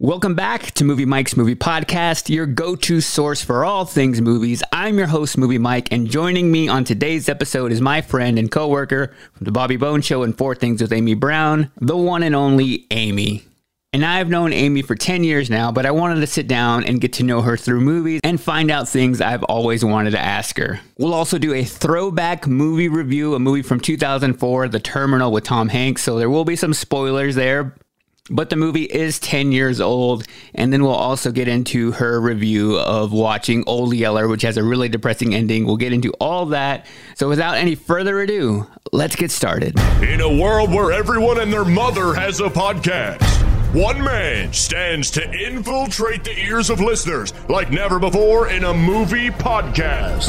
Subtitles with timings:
[0.00, 4.62] Welcome back to Movie Mike's Movie Podcast, your go to source for all things movies.
[4.70, 8.48] I'm your host, Movie Mike, and joining me on today's episode is my friend and
[8.48, 12.22] co worker from The Bobby Bones Show and Four Things with Amy Brown, the one
[12.22, 13.42] and only Amy.
[13.92, 17.00] And I've known Amy for 10 years now, but I wanted to sit down and
[17.00, 20.58] get to know her through movies and find out things I've always wanted to ask
[20.58, 20.78] her.
[20.96, 25.70] We'll also do a throwback movie review, a movie from 2004, The Terminal with Tom
[25.70, 27.74] Hanks, so there will be some spoilers there.
[28.30, 30.24] But the movie is 10 years old.
[30.54, 34.62] And then we'll also get into her review of watching Old Yeller, which has a
[34.62, 35.66] really depressing ending.
[35.66, 36.86] We'll get into all that.
[37.14, 39.78] So without any further ado, let's get started.
[40.02, 43.22] In a world where everyone and their mother has a podcast,
[43.74, 49.30] one man stands to infiltrate the ears of listeners like never before in a movie
[49.30, 50.28] podcast.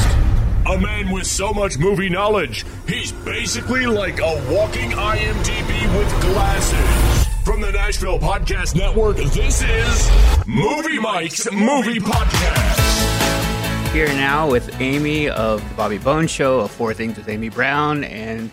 [0.66, 7.19] A man with so much movie knowledge, he's basically like a walking IMDb with glasses.
[7.44, 10.10] From the Nashville Podcast Network, this is
[10.46, 13.92] Movie Mike's Movie Podcast.
[13.92, 18.04] Here now with Amy of the Bobby Bones Show, of Four Things with Amy Brown,
[18.04, 18.50] and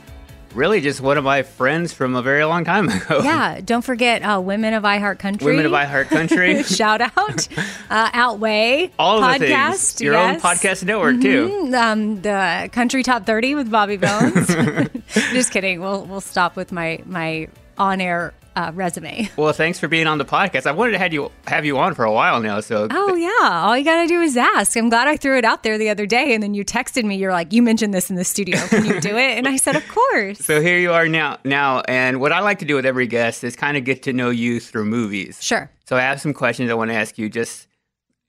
[0.56, 3.22] really just one of my friends from a very long time ago.
[3.24, 5.46] Yeah, don't forget uh, Women of iHeart Country.
[5.46, 6.64] Women of iHeart Country.
[6.64, 7.48] Shout out.
[7.90, 8.92] Uh, Outweigh.
[8.98, 10.02] All of podcast, the things.
[10.02, 10.36] Your yes.
[10.36, 11.50] own podcast network, too.
[11.50, 14.48] Mhm, Um, the Country Top 30 with Bobby Bones.
[15.14, 15.82] Just kidding.
[15.82, 19.30] We'll, we'll stop with my, my on air uh, resume.
[19.38, 20.66] Well, thanks for being on the podcast.
[20.66, 22.60] I wanted to have you have you on for a while now.
[22.60, 23.62] So Oh, yeah.
[23.66, 24.76] All you got to do is ask.
[24.76, 26.34] I'm glad I threw it out there the other day.
[26.34, 27.18] And then you texted me.
[27.18, 28.58] You're like, you mentioned this in the studio.
[28.68, 29.38] Can you do it?
[29.38, 30.40] And I said, of course.
[30.40, 31.38] So here you are now.
[31.46, 34.14] Now, and what I like to do with every guest is kind of get to
[34.14, 35.38] know you through movies.
[35.44, 35.70] Sure.
[35.86, 37.30] So I have some questions I want to ask you.
[37.30, 37.68] Just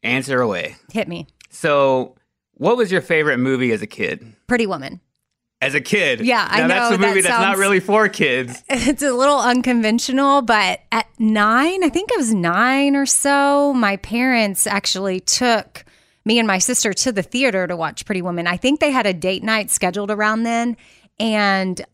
[0.03, 0.77] answer away.
[0.93, 1.27] Hit me.
[1.51, 2.15] So,
[2.53, 4.35] what was your favorite movie as a kid?
[4.47, 5.01] Pretty Woman.
[5.61, 8.63] As a kid, Yeah, I now, That's a movie that that's not really for kids.
[8.71, 13.97] It's a little unconventional, but at nine, I think I was nine or so, my
[13.97, 15.85] parents actually took
[16.25, 18.47] me and my sister to the theater to watch Pretty Woman.
[18.47, 20.77] I think they had a date night scheduled around then,
[21.19, 21.85] and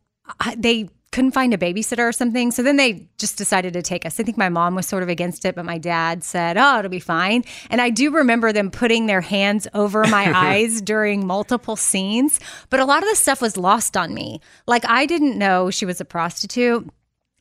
[0.59, 2.51] they couldn't find a babysitter or something.
[2.51, 4.19] So then they just decided to take us.
[4.19, 6.91] I think my mom was sort of against it, but my dad said, Oh, it'll
[6.91, 7.45] be fine.
[7.71, 12.41] And I do remember them putting their hands over my eyes during multiple scenes.
[12.69, 14.41] But a lot of the stuff was lost on me.
[14.67, 16.91] Like, I didn't know she was a prostitute.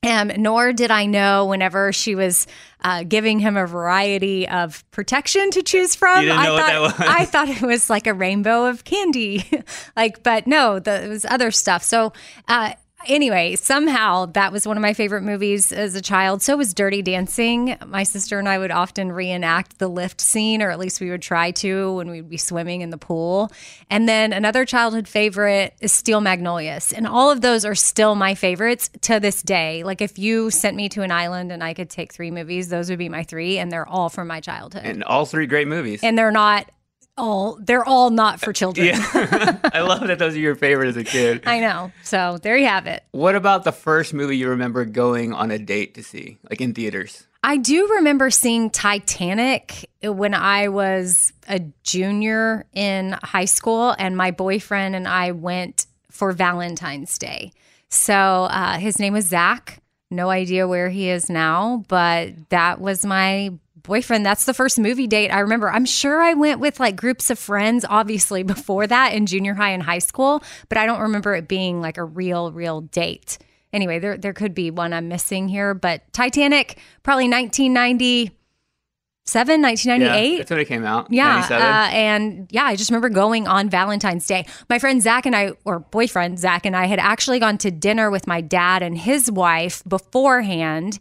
[0.05, 2.45] Um, nor did I know whenever she was
[2.83, 6.29] uh, giving him a variety of protection to choose from.
[6.29, 6.93] I thought that was.
[6.99, 9.49] I thought it was like a rainbow of candy,
[9.95, 11.83] like, but no, the, it was other stuff.
[11.83, 12.11] So,
[12.49, 12.73] uh,
[13.07, 16.41] anyway, somehow that was one of my favorite movies as a child.
[16.41, 17.75] So was Dirty Dancing.
[17.85, 21.21] My sister and I would often reenact the lift scene, or at least we would
[21.21, 23.51] try to when we'd be swimming in the pool.
[23.89, 26.91] And then another childhood favorite is Steel Magnolias.
[26.91, 29.83] And all of those are still my favorites to this day.
[29.83, 32.89] Like if you sent me to an island and I could take three movies, those
[32.89, 34.83] would be my three, and they're all from my childhood.
[34.85, 36.01] And all three great movies.
[36.03, 36.69] and they're not
[37.17, 38.87] all they're all not for children.
[38.87, 41.43] yeah, I love that those are your favorite as a kid.
[41.45, 41.91] I know.
[42.03, 43.03] So there you have it.
[43.11, 46.73] What about the first movie you remember going on a date to see, like in
[46.73, 47.27] theaters?
[47.45, 54.31] I do remember seeing Titanic when I was a junior in high school, and my
[54.31, 57.51] boyfriend and I went for Valentine's Day.
[57.89, 59.79] So uh, his name was Zach.
[60.09, 63.51] No idea where he is now, but that was my
[63.83, 64.25] boyfriend.
[64.25, 65.69] That's the first movie date I remember.
[65.69, 69.71] I'm sure I went with like groups of friends, obviously, before that in junior high
[69.71, 73.37] and high school, but I don't remember it being like a real, real date.
[73.71, 80.31] Anyway, there, there could be one I'm missing here, but Titanic, probably 1997, 1998.
[80.31, 81.11] Yeah, that's when it came out.
[81.11, 81.47] Yeah.
[81.49, 84.45] Uh, and yeah, I just remember going on Valentine's Day.
[84.69, 88.11] My friend Zach and I, or boyfriend Zach and I, had actually gone to dinner
[88.11, 90.99] with my dad and his wife beforehand.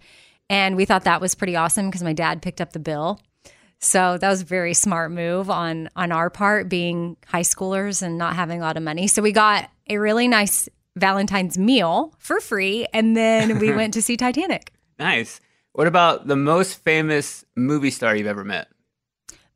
[0.52, 3.18] And we thought that was pretty awesome because my dad picked up the bill.
[3.78, 8.18] So that was a very smart move on on our part, being high schoolers and
[8.18, 9.06] not having a lot of money.
[9.06, 14.02] So we got a really nice Valentine's meal for free, and then we went to
[14.02, 14.74] see Titanic.
[14.98, 15.40] nice.
[15.72, 18.68] What about the most famous movie star you've ever met?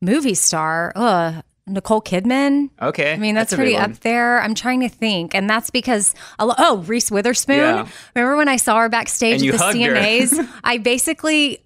[0.01, 2.69] Movie star, uh, Nicole Kidman.
[2.81, 3.13] Okay.
[3.13, 4.41] I mean, that's, a pretty up there.
[4.41, 5.35] I'm trying to think.
[5.35, 7.57] And that's because, a lo- oh, Reese Witherspoon.
[7.57, 7.87] Yeah.
[8.15, 9.57] Remember when I saw her backstage at the.
[9.57, 10.49] CMAs?
[10.63, 11.59] I basically,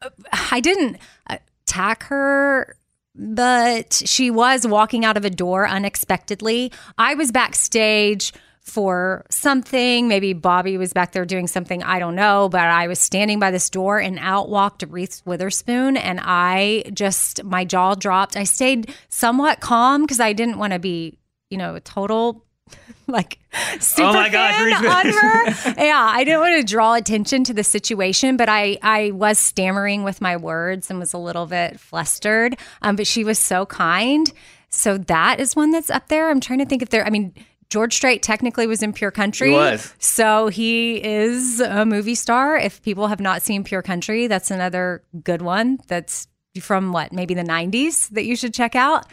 [0.00, 0.10] uh,
[0.50, 2.76] I didn't uh, attack her,
[3.14, 6.72] but she was walking out of a door unexpectedly.
[6.96, 8.32] I was backstage
[8.68, 10.08] for something.
[10.08, 11.82] Maybe Bobby was back there doing something.
[11.82, 12.48] I don't know.
[12.48, 15.96] But I was standing by this door and out walked Reese Witherspoon.
[15.96, 18.36] And I just, my jaw dropped.
[18.36, 21.18] I stayed somewhat calm because I didn't want to be,
[21.50, 22.44] you know, a total
[23.06, 23.38] like
[23.80, 25.72] super Oh my gosh, fan Reese on Witherspoon.
[25.74, 25.84] her.
[25.84, 30.04] yeah, I didn't want to draw attention to the situation, but I I was stammering
[30.04, 32.58] with my words and was a little bit flustered.
[32.82, 34.30] Um, but she was so kind.
[34.68, 36.28] So that is one that's up there.
[36.28, 37.06] I'm trying to think if there.
[37.06, 37.32] I mean.
[37.70, 39.50] George Strait technically was in Pure Country.
[39.50, 39.94] He was.
[39.98, 42.56] So he is a movie star.
[42.56, 45.78] If people have not seen Pure Country, that's another good one.
[45.86, 46.28] That's
[46.60, 49.06] from what, maybe the 90s that you should check out.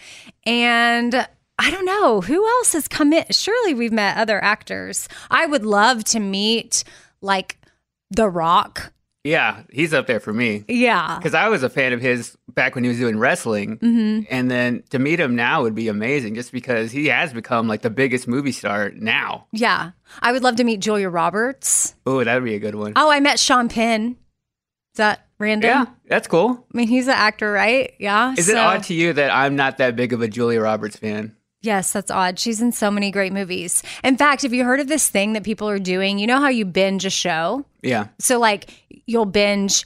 [0.46, 1.28] And
[1.60, 3.26] I don't know who else has come in.
[3.32, 5.08] Surely we've met other actors.
[5.30, 6.84] I would love to meet
[7.22, 7.60] like
[8.10, 8.94] The Rock.
[9.26, 10.64] Yeah, he's up there for me.
[10.68, 11.18] Yeah.
[11.18, 13.78] Because I was a fan of his back when he was doing wrestling.
[13.82, 17.68] hmm And then to meet him now would be amazing just because he has become
[17.68, 19.48] like the biggest movie star now.
[19.52, 19.92] Yeah.
[20.22, 21.96] I would love to meet Julia Roberts.
[22.06, 22.94] Oh, that would be a good one.
[22.96, 24.12] Oh, I met Sean Penn.
[24.94, 25.70] Is that random?
[25.70, 26.66] Yeah, that's cool.
[26.74, 27.94] I mean, he's an actor, right?
[28.00, 28.36] Yeah.
[28.38, 31.36] Is it odd to you that I'm not that big of a Julia Roberts fan?
[31.66, 32.38] Yes, that's odd.
[32.38, 33.82] She's in so many great movies.
[34.04, 36.20] In fact, have you heard of this thing that people are doing?
[36.20, 37.66] You know how you binge a show?
[37.82, 38.08] Yeah.
[38.20, 38.70] So, like,
[39.08, 39.84] you'll binge,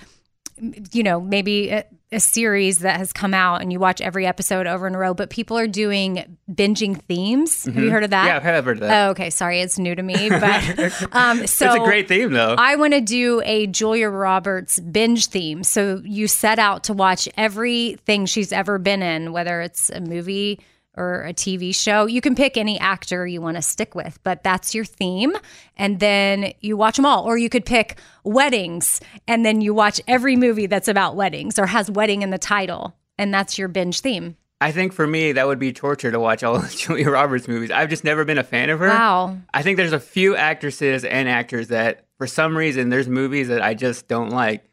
[0.92, 4.68] you know, maybe a, a series that has come out and you watch every episode
[4.68, 7.64] over in a row, but people are doing binging themes.
[7.66, 7.92] Have you Mhm.
[7.92, 8.26] heard of that?
[8.26, 9.08] Yeah, I've heard of that.
[9.08, 9.30] Oh, okay.
[9.30, 10.30] Sorry, it's new to me.
[10.30, 12.56] But um, so it's a great theme, though.
[12.58, 15.64] I want to do a Julia Roberts binge theme.
[15.64, 20.60] So you set out to watch everything she's ever been in, whether it's a movie
[21.00, 22.06] or a TV show.
[22.06, 25.36] You can pick any actor you want to stick with, but that's your theme.
[25.78, 27.24] And then you watch them all.
[27.24, 31.66] Or you could pick weddings and then you watch every movie that's about weddings or
[31.66, 32.96] has wedding in the title.
[33.18, 34.36] And that's your binge theme.
[34.62, 37.72] I think for me, that would be torture to watch all of Julia Roberts movies.
[37.72, 38.90] I've just never been a fan of her.
[38.90, 39.38] Wow.
[39.54, 43.62] I think there's a few actresses and actors that, for some reason, there's movies that
[43.62, 44.66] I just don't like.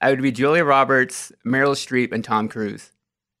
[0.00, 2.90] I would be Julia Roberts, Meryl Streep, and Tom Cruise.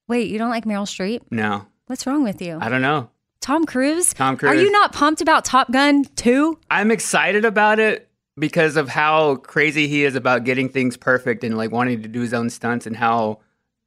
[0.06, 1.22] Wait, you don't like Meryl Streep?
[1.30, 2.58] No, What's wrong with you?
[2.60, 3.10] I don't know.
[3.40, 4.14] Tom Cruise?
[4.14, 4.50] Tom Cruise.
[4.50, 6.58] Are you not pumped about Top Gun 2?
[6.70, 8.08] I'm excited about it
[8.38, 12.22] because of how crazy he is about getting things perfect and like wanting to do
[12.22, 13.40] his own stunts and how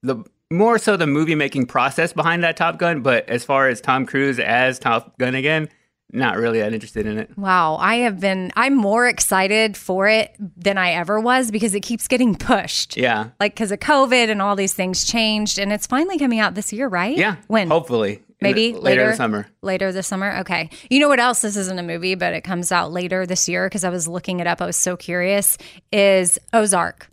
[0.03, 3.01] the more so the movie making process behind that Top Gun.
[3.01, 5.67] But as far as Tom Cruise as Top Gun again,
[6.13, 7.37] not really that interested in it.
[7.37, 11.81] Wow, I have been I'm more excited for it than I ever was because it
[11.81, 12.95] keeps getting pushed.
[12.97, 13.29] Yeah.
[13.39, 16.71] Like cuz of COVID and all these things changed and it's finally coming out this
[16.71, 17.17] year, right?
[17.17, 17.35] Yeah.
[17.47, 17.69] When?
[17.69, 18.21] Hopefully.
[18.39, 19.47] Maybe the- later, this summer.
[19.63, 20.37] Later this summer.
[20.41, 20.69] Okay.
[20.89, 21.41] You know what else?
[21.41, 24.39] This isn't a movie, but it comes out later this year because I was looking
[24.39, 24.61] it up.
[24.61, 25.57] I was so curious.
[25.91, 27.09] Is Ozark,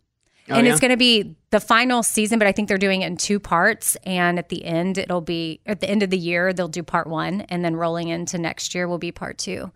[0.50, 0.72] Oh, and yeah?
[0.72, 3.40] it's going to be the final season, but I think they're doing it in two
[3.40, 3.96] parts.
[4.04, 7.06] And at the end, it'll be at the end of the year they'll do part
[7.06, 9.72] one, and then rolling into next year will be part two.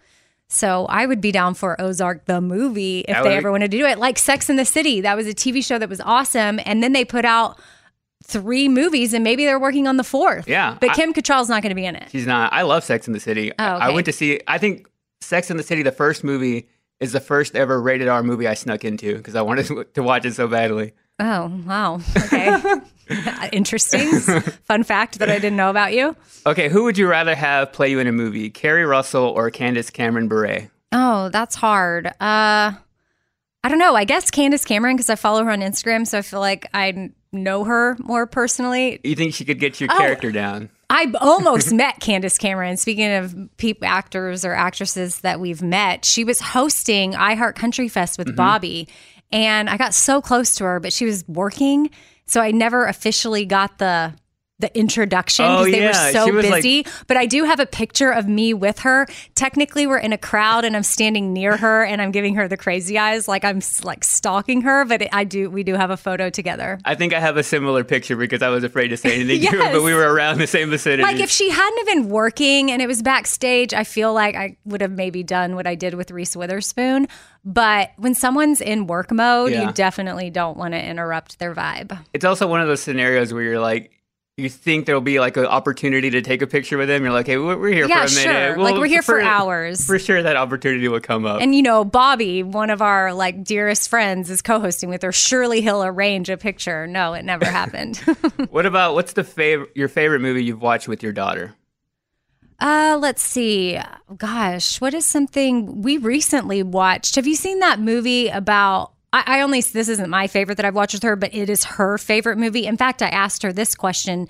[0.49, 3.79] So I would be down for Ozark the movie if they be- ever wanted to
[3.79, 3.99] do it.
[3.99, 6.93] Like Sex in the City, that was a TV show that was awesome, and then
[6.93, 7.59] they put out
[8.25, 10.49] three movies, and maybe they're working on the fourth.
[10.49, 12.09] Yeah, but I- Kim Cattrall's not going to be in it.
[12.11, 12.53] She's not.
[12.53, 13.53] I love Sex in the City.
[13.59, 14.41] Oh, I went to see.
[14.47, 14.87] I think
[15.21, 16.69] Sex in the City, the first movie,
[17.01, 20.25] is the first ever rated R movie I snuck into because I wanted to watch
[20.25, 20.93] it so badly.
[21.21, 22.01] Oh, wow.
[22.17, 22.57] Okay.
[23.53, 24.11] Interesting.
[24.21, 26.15] Fun fact that I didn't know about you.
[26.47, 29.91] Okay, who would you rather have play you in a movie, Keri Russell or Candace
[29.91, 30.69] Cameron Bure?
[30.93, 32.07] Oh, that's hard.
[32.07, 32.73] Uh
[33.65, 33.95] I don't know.
[33.97, 37.11] I guess Candace Cameron because I follow her on Instagram, so I feel like I
[37.33, 39.01] know her more personally.
[39.03, 39.99] You think she could get your Oh.
[39.99, 40.71] character down?
[40.91, 42.77] I almost met Candace Cameron.
[42.77, 43.35] Speaking of
[43.83, 48.37] actors or actresses that we've met, she was hosting iHeart Country Fest with mm-hmm.
[48.37, 48.89] Bobby,
[49.31, 51.91] and I got so close to her, but she was working,
[52.27, 54.15] so I never officially got the
[54.61, 56.07] the introduction Oh, because they yeah.
[56.07, 56.85] were so was, like- busy.
[57.07, 59.07] but I do have a picture of me with her.
[59.37, 62.57] Technically, we're in a crowd, and I'm standing near her, and I'm giving her the
[62.57, 64.85] crazy eyes, like I'm like stalking her.
[64.85, 66.81] But it, I do, we do have a photo together.
[66.85, 69.57] I think I have a similar picture because I was afraid to say anything to
[69.63, 71.05] her, but we were around the same vicinity.
[71.05, 74.57] Like if she hadn't have been working and it was backstage, I feel like I
[74.65, 77.07] would have maybe done what I did with Reese Witherspoon.
[77.45, 79.67] But when someone's in work mode, Yeah.
[79.67, 81.97] you definitely don't want to interrupt their vibe.
[82.13, 83.93] it's also one of those scenarios where you're like,
[84.39, 87.03] you think there'll be like an opportunity to take a picture with them.
[87.03, 88.55] You're like, hey, we're, here Yeah, for a minute.
[88.55, 88.59] sure.
[88.59, 89.85] Like, we're here for hours.
[89.85, 91.41] For sure, that opportunity will come up.
[91.41, 95.11] And you know, Bobby, one of our like dearest friends, is co-hosting with her.
[95.11, 96.87] Surely he'll arrange a picture.
[96.87, 97.97] No, it never happened.
[98.51, 101.57] what about what's the favorite your favorite movie you've watched with your daughter?
[102.61, 103.79] Uh, let's see.
[104.17, 107.17] Gosh, what is something we recently watched?
[107.17, 108.93] Have you seen that movie about?
[109.13, 111.65] I, I only this isn't my favorite that I've watched with her, but it is
[111.65, 112.67] her favorite movie.
[112.67, 114.29] In fact, I asked her this question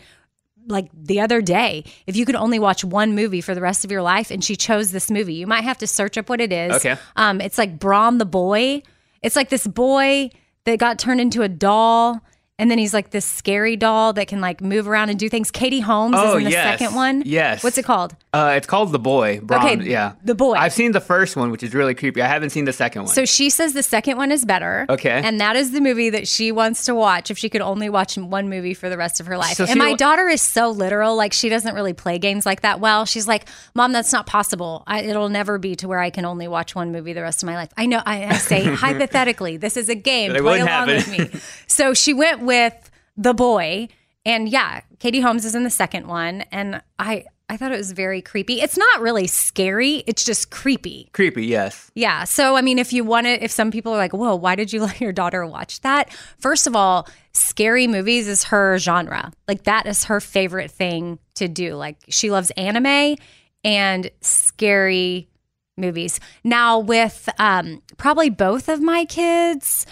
[0.66, 3.90] like the other day if you could only watch one movie for the rest of
[3.90, 5.35] your life, and she chose this movie.
[5.35, 6.73] You might have to search up what it is.
[6.76, 6.97] Okay.
[7.16, 8.82] Um, it's like brom the boy.
[9.23, 10.30] It's like this boy
[10.64, 12.20] that got turned into a doll.
[12.61, 15.50] And then he's like this scary doll that can like move around and do things.
[15.53, 16.79] Katie Holmes Oh, is in the yes.
[16.81, 17.23] second one.
[17.25, 17.62] Yes.
[17.62, 18.17] What's it called?
[18.33, 19.41] Uh, it's called The Boy.
[19.41, 20.55] Brahm, Okay, yeah, The Boy.
[20.55, 22.21] I've seen the first one, which is really creepy.
[22.21, 23.15] I haven't seen the second one.
[23.15, 24.87] So she says the second one is better.
[24.88, 25.21] Okay.
[25.25, 28.17] And that is the movie that she wants to watch if she could only watch
[28.19, 29.57] one movie for the rest of her life.
[29.57, 31.15] So and my daughter is so literal.
[31.17, 33.05] Like, she doesn't really play games like that well.
[33.05, 34.83] She's like, Mom, that's not possible.
[34.87, 37.47] I, it'll never be to where I can only watch one movie the rest of
[37.47, 37.71] my life.
[37.77, 38.03] I know.
[38.05, 40.33] I, I say, hypothetically, this is a game.
[40.33, 40.95] Play along happen.
[40.97, 41.41] with me.
[41.69, 43.88] So she went with The Boy.
[44.25, 46.43] And yeah, Katie Holmes is in the second one.
[46.50, 47.26] And I.
[47.50, 48.61] I thought it was very creepy.
[48.61, 50.05] It's not really scary.
[50.07, 51.09] It's just creepy.
[51.14, 51.90] creepy, yes.
[51.95, 52.25] Yeah.
[52.25, 54.71] So, I mean, if you want it, if some people are like, whoa, why did
[54.71, 56.12] you let your daughter watch that?
[56.38, 59.33] First of all, scary movies is her genre.
[59.47, 61.75] Like, that is her favorite thing to do.
[61.75, 63.17] Like, she loves anime
[63.64, 65.31] and scary
[65.78, 66.21] movies.
[66.45, 69.87] Now, with um, probably both of my kids,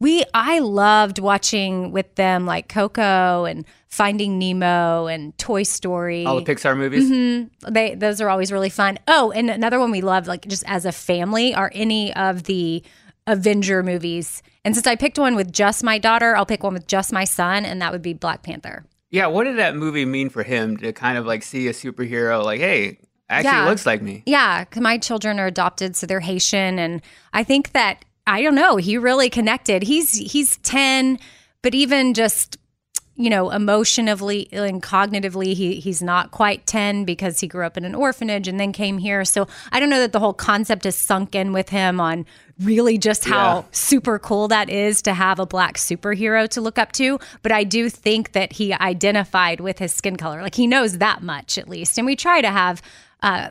[0.00, 6.24] we I loved watching with them like Coco and Finding Nemo and Toy Story.
[6.24, 7.10] All the Pixar movies.
[7.10, 7.72] Mm-hmm.
[7.72, 8.98] They those are always really fun.
[9.08, 12.82] Oh, and another one we love, like just as a family, are any of the
[13.26, 14.42] Avenger movies.
[14.64, 17.24] And since I picked one with just my daughter, I'll pick one with just my
[17.24, 18.84] son, and that would be Black Panther.
[19.10, 22.44] Yeah, what did that movie mean for him to kind of like see a superhero
[22.44, 22.98] like, hey,
[23.30, 23.68] actually Yeah.
[23.68, 24.22] looks like me?
[24.26, 27.00] Yeah, my children are adopted, so they're Haitian, and
[27.32, 28.76] I think that I don't know.
[28.76, 29.82] He really connected.
[29.82, 31.18] He's he's ten,
[31.62, 32.58] but even just
[33.16, 37.84] you know emotionally and cognitively, he he's not quite ten because he grew up in
[37.84, 39.24] an orphanage and then came here.
[39.24, 42.26] So I don't know that the whole concept is sunk in with him on
[42.60, 43.62] really just how Yeah.
[43.72, 47.18] super cool that is to have a black superhero to look up to.
[47.42, 50.42] But I do think that he identified with his skin color.
[50.42, 51.98] Like he knows that much at least.
[51.98, 52.82] And we try to have
[53.22, 53.48] uh,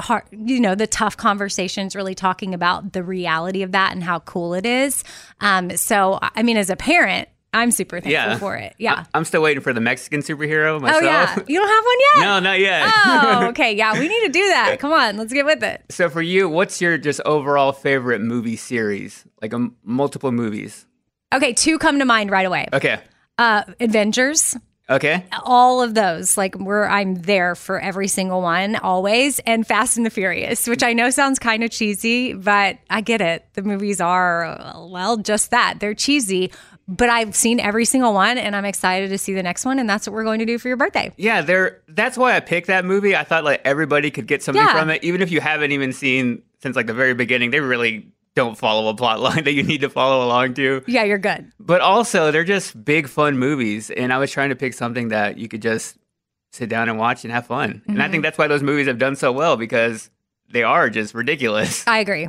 [0.00, 4.20] hard, you know, the tough conversations, really talking about the reality of that and how
[4.20, 5.04] cool it is.
[5.40, 8.38] Um, so, I mean, as a parent, I'm super thankful Yeah.
[8.38, 8.74] for it.
[8.78, 9.04] Yeah.
[9.14, 11.02] I'm still waiting for the Mexican superhero oh, myself.
[11.02, 11.38] yeah.
[11.46, 12.26] You don't have one yet?
[12.26, 12.92] no, not yet.
[13.06, 13.72] Oh, okay.
[13.74, 14.76] Yeah, we need to do that.
[14.78, 15.82] Come on, let's get with it.
[15.88, 19.24] So for you, what's your just overall favorite movie series?
[19.40, 20.84] Like a, multiple movies.
[21.34, 22.68] Okay, two come to mind right away.
[22.72, 22.98] Okay.
[23.38, 24.56] Uh, Avengers.
[24.88, 25.24] Okay.
[25.42, 30.06] all of those like we're i'm there for every single one always and fast and
[30.06, 34.00] the furious which i know sounds kind of cheesy but i get it the movies
[34.00, 34.56] are
[34.88, 36.52] well just that they're cheesy
[36.86, 39.90] but i've seen every single one and i'm excited to see the next one and
[39.90, 41.82] that's what we're going to do for your birthday Yeah, there.
[41.88, 43.16] That's why I picked that movie.
[43.16, 44.78] I thought like everybody could get something Yeah.
[44.78, 47.50] from it, even if you haven't even seen since like the very beginning.
[47.50, 50.82] They really don't follow a plot line that you need to follow along to.
[50.86, 54.56] yeah you're good But also, they're just big fun movies, and I was trying to
[54.56, 55.96] pick something that you could just
[56.52, 57.82] sit down and watch and have fun.
[57.88, 60.08] And I think that's why those movies have done so well because
[60.48, 61.84] they are just ridiculous.
[61.88, 62.28] i agree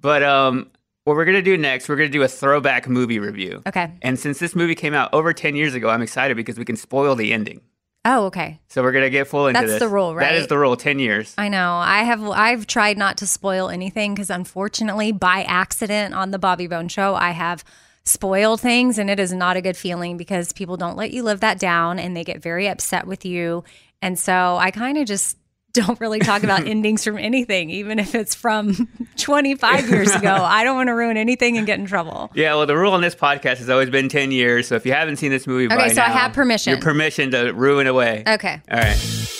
[0.00, 0.70] But um,
[1.04, 3.62] what we're gonna do next, we're gonna do a throwback movie review.
[3.66, 6.64] okay And since this movie came out over ten years ago, I'm excited because we
[6.64, 7.60] can spoil the ending.
[8.04, 9.80] Oh okay So we're gonna get full into That's this.
[9.80, 10.24] the rule, right?
[10.30, 10.76] That is the rule.
[10.76, 11.34] Ten years.
[11.38, 11.74] I know.
[11.76, 16.66] I have I've tried not to spoil anything because unfortunately by accident on the Bobby
[16.66, 17.64] Bones show I have
[18.04, 21.40] spoiled things and it is not a good feeling because people don't let you live
[21.40, 23.64] that down and they get very upset with you.
[24.02, 25.38] And so I kind of just
[25.74, 28.88] don't really talk about endings from anything, even if it's from
[29.18, 30.32] 25 years ago.
[30.32, 32.30] I don't want to ruin anything and get in trouble.
[32.34, 34.68] Yeah, well, the rule on this podcast has always been 10 years.
[34.68, 36.70] So if you haven't seen this movie Okay, by so I have permission.
[36.72, 38.22] Your permission to ruin away.
[38.26, 38.62] Okay.
[38.70, 39.30] All right.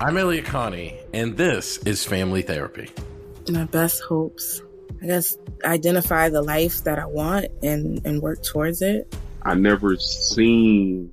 [0.00, 2.90] I'm Elliot Connie, and this is Family Therapy.
[3.48, 4.60] my best hopes.
[5.00, 9.14] I guess identify the life that I want and, and work towards it.
[9.42, 11.12] I never seen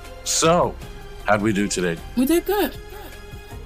[0.23, 0.75] So,
[1.25, 1.99] how'd we do today?
[2.15, 2.75] We did good.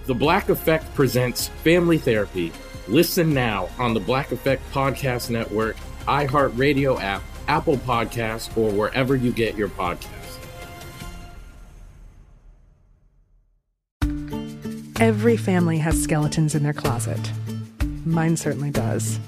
[0.05, 2.51] The Black Effect presents Family Therapy.
[2.87, 5.75] Listen now on the Black Effect Podcast Network,
[6.07, 10.11] iHeartRadio app, Apple Podcasts, or wherever you get your podcasts.
[14.99, 17.31] Every family has skeletons in their closet.
[18.05, 19.19] Mine certainly does.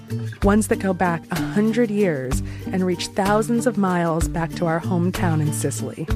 [0.43, 4.79] Ones that go back a hundred years and reach thousands of miles back to our
[4.79, 6.07] hometown in Sicily.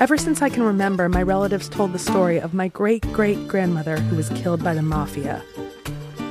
[0.00, 3.98] Ever since I can remember, my relatives told the story of my great great grandmother
[3.98, 5.42] who was killed by the mafia.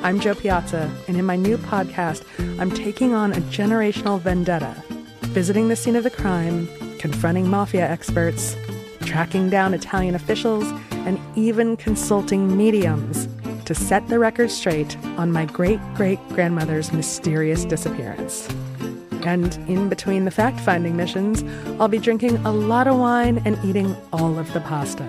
[0.02, 2.24] I'm Jo Piazza, and in my new podcast,
[2.60, 4.74] I'm taking on a generational vendetta,
[5.28, 8.58] visiting the scene of the crime, confronting mafia experts,
[9.02, 10.66] tracking down Italian officials,
[11.06, 13.28] and even consulting mediums
[13.66, 18.50] to set the record straight on my great great grandmother's mysterious disappearance.
[19.26, 21.44] And in between the fact finding missions,
[21.80, 25.08] I'll be drinking a lot of wine and eating all of the pasta.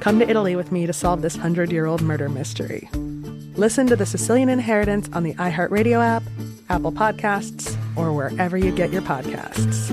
[0.00, 2.88] Come to Italy with me to solve this hundred year old murder mystery.
[3.56, 6.22] Listen to The Sicilian Inheritance on the iHeartRadio app,
[6.70, 9.90] Apple Podcasts, or wherever you get your podcasts.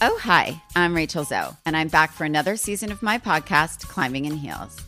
[0.00, 4.24] Oh, hi, I'm Rachel Zoe, and I'm back for another season of my podcast, Climbing
[4.24, 4.87] in Heels.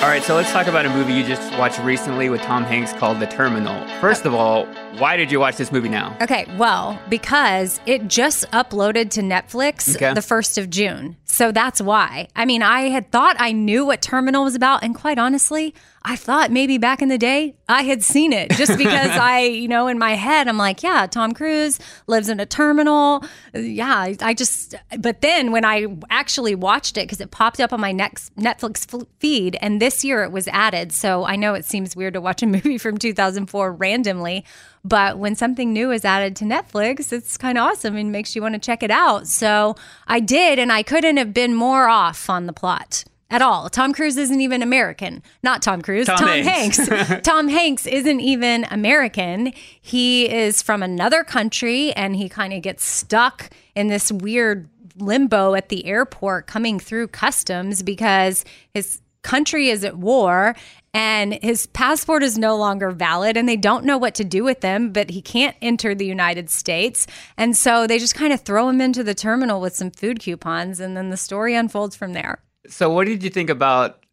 [0.00, 2.92] All right, so let's talk about a movie you just watched recently with Tom Hanks
[2.92, 3.84] called The Terminal.
[4.00, 4.64] First of all,
[4.96, 6.16] why did you watch this movie now?
[6.22, 10.14] Okay, well, because it just uploaded to Netflix Okay.
[10.14, 11.16] the 1st of June.
[11.30, 12.28] So that's why.
[12.34, 14.82] I mean, I had thought I knew what Terminal was about.
[14.82, 18.78] And quite honestly, I thought maybe back in the day I had seen it just
[18.78, 22.46] because I, you know, in my head, I'm like, yeah, Tom Cruise lives in a
[22.46, 23.22] terminal.
[23.52, 27.80] Yeah, I, just, but then when I actually watched it, because it popped up on
[27.80, 30.92] my next Netflix feed, and this year it was added.
[30.92, 34.46] So I know it seems weird to watch a movie from 2004 randomly.
[34.88, 38.42] But when something new is added to Netflix, it's kind of awesome and makes you
[38.42, 39.26] want to check it out.
[39.26, 43.68] So I did, and I couldn't have been more off on the plot at all.
[43.68, 45.22] Tom Cruise isn't even American.
[45.42, 46.88] Not Tom Cruise, Tom Tom, Hanks.
[46.88, 47.22] Hanks.
[47.28, 49.52] Tom Hanks isn't even American.
[49.80, 55.54] He is from another country and he kind of gets stuck in this weird limbo
[55.54, 60.54] at the airport coming through customs because his country is at war
[60.94, 64.62] and his passport is no longer valid and they don't know what to do with
[64.62, 68.68] him but he can't enter the United States and so they just kind of throw
[68.68, 72.40] him into the terminal with some food coupons and then the story unfolds from there.
[72.68, 74.04] So, what did you think about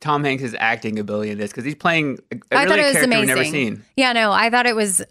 [0.00, 1.50] Tom Hanks' acting ability in this?
[1.50, 3.20] Because he's playing a, a I really thought it was character amazing.
[3.20, 3.84] we've never seen.
[3.96, 5.02] Yeah, no, I thought it was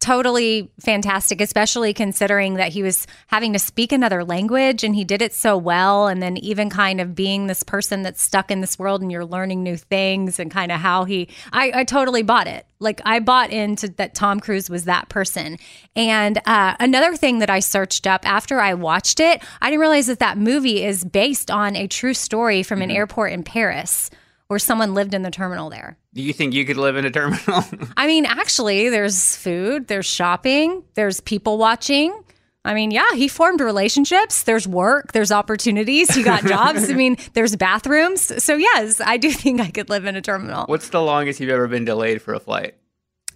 [0.00, 5.20] totally fantastic, especially considering that he was having to speak another language and he did
[5.20, 6.06] it so well.
[6.06, 9.24] And then even kind of being this person that's stuck in this world and you're
[9.24, 12.64] learning new things and kind of how he, I, I totally bought it.
[12.78, 15.58] Like I bought into that Tom Cruise was that person.
[15.96, 20.06] And uh, another thing that I searched up after I watched it, I didn't realize
[20.06, 24.10] that that movie is based on a true story from an airport in Paris
[24.48, 25.98] or someone lived in the terminal there.
[26.14, 27.64] Do you think you could live in a terminal?
[27.96, 32.24] I mean, actually, there's food, there's shopping, there's people watching.
[32.64, 34.42] I mean, yeah, he formed relationships.
[34.42, 36.16] There's work, there's opportunities.
[36.16, 36.90] You got jobs.
[36.90, 38.42] I mean, there's bathrooms.
[38.42, 40.66] So, yes, I do think I could live in a terminal.
[40.66, 42.74] What's the longest you've ever been delayed for a flight?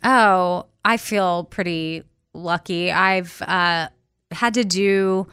[0.05, 2.03] Oh, I feel pretty
[2.35, 2.91] lucky.
[2.91, 3.89] I've uh,
[4.33, 5.29] had to do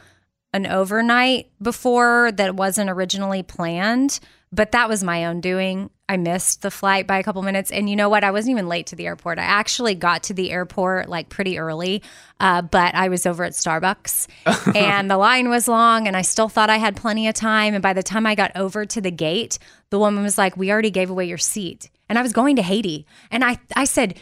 [0.52, 4.20] an overnight before that wasn't originally planned,
[4.52, 5.90] but that was my own doing.
[6.08, 7.70] I missed the flight by a couple minutes.
[7.70, 8.24] And you know what?
[8.24, 9.38] I wasn't even late to the airport.
[9.38, 12.02] I actually got to the airport like pretty early,
[12.40, 14.26] uh, but I was over at Starbucks
[14.74, 17.74] and the line was long and I still thought I had plenty of time.
[17.74, 19.60] And by the time I got over to the gate,
[19.90, 21.88] the woman was like, We already gave away your seat.
[22.08, 23.06] And I was going to Haiti.
[23.30, 24.18] And I, I said,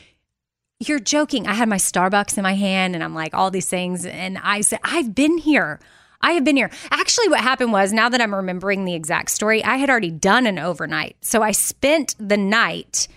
[0.79, 1.47] You're joking.
[1.47, 4.05] I had my Starbucks in my hand and I'm like, all these things.
[4.05, 5.81] And I said, I've been here.
[6.21, 6.71] I have been here.
[6.91, 10.47] Actually, what happened was now that I'm remembering the exact story, I had already done
[10.47, 11.17] an overnight.
[11.21, 13.09] So I spent the night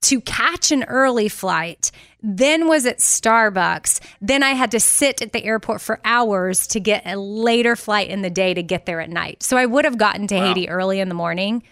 [0.00, 1.90] to catch an early flight,
[2.22, 4.00] then was at Starbucks.
[4.20, 8.08] Then I had to sit at the airport for hours to get a later flight
[8.08, 9.42] in the day to get there at night.
[9.42, 10.46] So I would have gotten to wow.
[10.46, 11.62] Haiti early in the morning.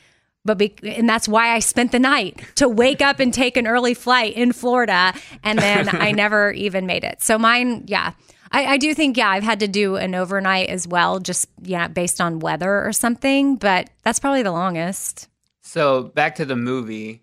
[0.44, 3.66] But be, and that's why I spent the night to wake up and take an
[3.66, 7.20] early flight in Florida, and then I never even made it.
[7.20, 8.12] So mine, yeah,
[8.56, 11.88] I, I, do think, yeah, I've had to do an overnight as well, just yeah,
[11.88, 13.56] based on weather or something.
[13.56, 15.28] But that's probably the longest.
[15.60, 17.22] So back to the movie,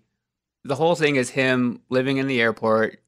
[0.62, 3.00] the whole thing is him living in the airport,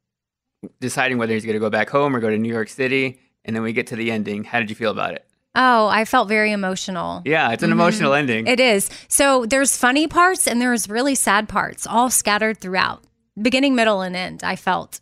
[0.81, 3.55] deciding whether he's going to go back home or go to New York City, and
[3.55, 4.43] then we get to the ending.
[4.43, 5.25] How did you feel about it?
[5.55, 7.23] Oh, I felt very emotional.
[7.25, 7.81] Yeah, it's an mm-hmm.
[7.81, 8.49] emotional ending.
[8.49, 8.91] It is.
[9.07, 13.05] So there's funny parts and there's really sad parts, all scattered throughout.
[13.41, 14.43] Beginning, middle, and end.
[14.43, 15.01] I felt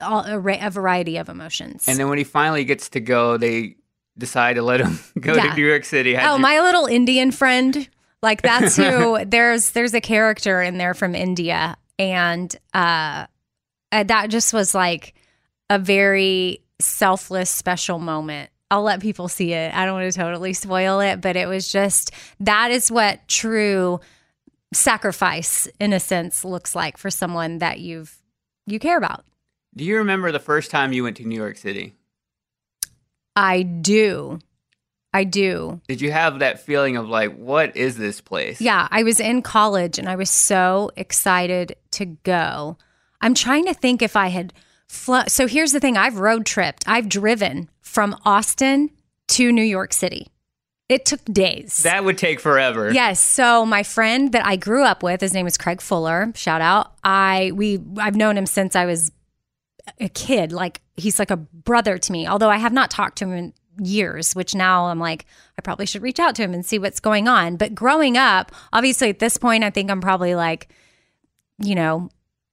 [0.00, 1.86] all, a, a, variety of emotions.
[1.88, 3.76] And then when he finally gets to go, they
[4.18, 5.50] decide to let him go yeah.
[5.50, 6.14] to New York City.
[6.14, 7.88] How'd oh, you- my little Indian friend.
[8.22, 13.26] Like that's who there's there's a character in there from India, and uh,
[13.92, 15.14] uh, that just was like
[15.70, 18.50] a very selfless, special moment.
[18.70, 19.72] I'll let people see it.
[19.72, 24.00] I don't want to totally spoil it, but it was just that is what true
[24.72, 28.20] sacrifice, in a sense, looks like for someone that you've
[28.66, 29.24] you care about.
[29.76, 31.94] Do you remember the first time you went to New York City?
[33.34, 34.38] I do.
[35.12, 35.80] I do.
[35.88, 38.60] Did you have that feeling of like, what is this place?
[38.60, 42.78] Yeah, I was in college and I was so excited to go.
[43.20, 44.52] I'm trying to think if I had
[44.88, 45.28] flown.
[45.28, 48.90] So here's the thing I've road tripped, I've driven from Austin
[49.28, 50.28] to New York City.
[50.88, 51.82] It took days.
[51.82, 52.92] That would take forever.
[52.92, 53.20] Yes.
[53.20, 56.32] So my friend that I grew up with, his name is Craig Fuller.
[56.34, 56.92] Shout out.
[57.02, 59.10] I we I've known him since I was
[60.00, 60.52] a kid.
[60.52, 62.26] Like he's like a brother to me.
[62.26, 65.26] Although I have not talked to him in years, which now I'm like,
[65.58, 67.56] I probably should reach out to him and see what's going on.
[67.56, 70.68] But growing up, obviously at this point, I think I'm probably like,
[71.58, 72.10] you know,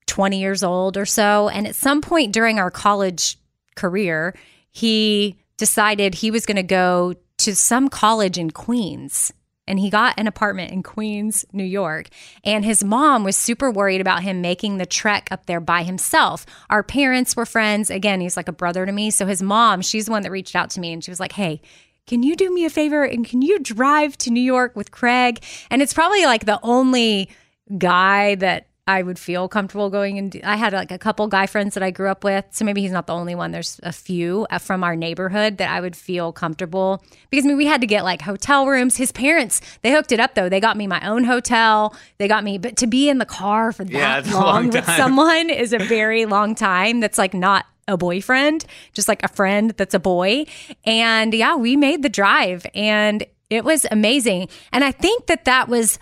[0.08, 1.50] 20 years old or so.
[1.50, 3.38] And at some point during our college
[3.76, 4.36] career,
[4.72, 9.32] he decided he was going to go to some college in Queens
[9.68, 12.10] and he got an apartment in Queens, New York.
[12.44, 16.46] And his mom was super worried about him making the trek up there by himself.
[16.70, 17.90] Our parents were friends.
[17.90, 19.10] Again, he's like a brother to me.
[19.12, 21.34] So his mom, she's the one that reached out to me and she was like,
[21.34, 21.62] hey,
[22.06, 25.44] can you do me a favor and can you drive to New York with Craig?
[25.70, 27.30] And it's probably like the only
[27.78, 31.74] guy that I would feel comfortable going and I had like a couple guy friends
[31.76, 32.44] that I grew up with.
[32.52, 33.52] So maybe he's not the only one.
[33.52, 37.58] There's a few uh, from our neighborhood that I would feel comfortable because I mean,
[37.58, 38.98] we had to get like hotel rooms.
[38.98, 40.50] His parents, they hooked it up though.
[40.50, 41.96] They got me my own hotel.
[42.18, 44.86] They got me, but to be in the car for that yeah, long, long with
[44.86, 47.00] someone is a very long time.
[47.00, 50.46] That's like not a boyfriend, just like a friend that's a boy.
[50.84, 54.50] And yeah, we made the drive and it was amazing.
[54.74, 56.00] And I think that that was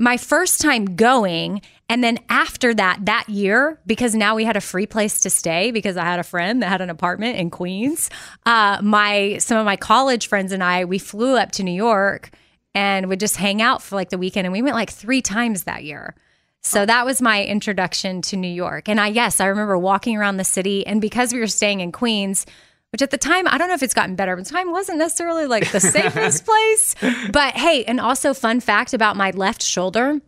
[0.00, 1.60] my first time going
[1.90, 5.72] and then after that, that year, because now we had a free place to stay
[5.72, 8.10] because I had a friend that had an apartment in Queens.
[8.46, 12.30] Uh, my some of my college friends and I we flew up to New York
[12.76, 15.64] and would just hang out for like the weekend, and we went like three times
[15.64, 16.14] that year.
[16.62, 18.88] So that was my introduction to New York.
[18.88, 21.92] And I yes, I remember walking around the city, and because we were staying in
[21.92, 22.46] Queens.
[22.92, 24.98] Which at the time, I don't know if it's gotten better, but the time wasn't
[24.98, 26.96] necessarily like the safest place.
[27.30, 30.20] But hey, and also fun fact about my left shoulder,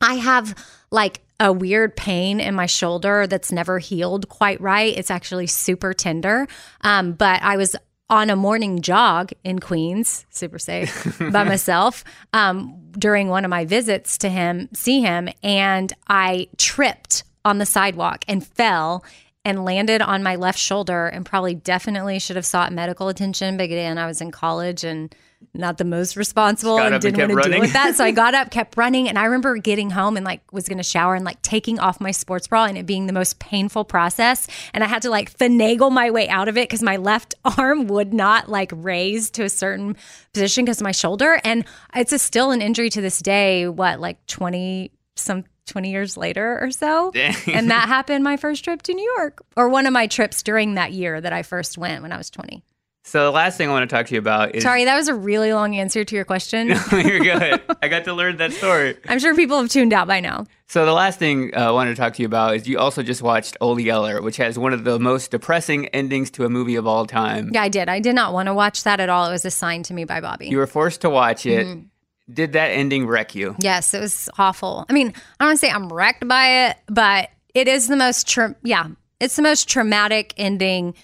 [0.00, 0.54] I have
[0.90, 4.96] like a weird pain in my shoulder that's never healed quite right.
[4.96, 6.48] It's actually super tender.
[6.80, 7.76] Um, but I was
[8.10, 13.66] on a morning jog in Queens, super safe by myself, um, during one of my
[13.66, 19.04] visits to him, see him, and I tripped on the sidewalk and fell
[19.48, 23.56] and landed on my left shoulder and probably definitely should have sought medical attention.
[23.56, 25.14] But again, I was in college and
[25.54, 27.94] not the most responsible and didn't want to deal with that.
[27.94, 30.76] So I got up, kept running, and I remember getting home and like was going
[30.76, 33.84] to shower and like taking off my sports bra and it being the most painful
[33.84, 34.46] process.
[34.74, 37.86] And I had to like finagle my way out of it because my left arm
[37.86, 39.96] would not like raise to a certain
[40.34, 41.40] position because of my shoulder.
[41.42, 41.64] And
[41.96, 43.66] it's a, still an injury to this day.
[43.66, 45.44] What like twenty some.
[45.68, 47.10] 20 years later or so.
[47.12, 47.34] Dang.
[47.46, 50.74] And that happened my first trip to New York, or one of my trips during
[50.74, 52.62] that year that I first went when I was 20.
[53.04, 55.08] So the last thing I want to talk to you about is Sorry, that was
[55.08, 56.68] a really long answer to your question.
[56.92, 57.62] You're good.
[57.82, 58.98] I got to learn that story.
[59.08, 60.44] I'm sure people have tuned out by now.
[60.66, 63.02] So the last thing uh, I wanted to talk to you about is you also
[63.02, 66.74] just watched Old Yeller, which has one of the most depressing endings to a movie
[66.74, 67.48] of all time.
[67.54, 67.88] Yeah, I did.
[67.88, 69.26] I did not want to watch that at all.
[69.26, 70.48] It was assigned to me by Bobby.
[70.48, 71.66] You were forced to watch it.
[71.66, 71.86] Mhm.
[72.32, 73.56] Did that ending wreck you?
[73.58, 74.84] Yes, it was awful.
[74.88, 77.96] I mean, I don't want to say I'm wrecked by it, but it is the
[77.96, 78.88] most, tra- yeah,
[79.20, 80.94] it's the most traumatic ending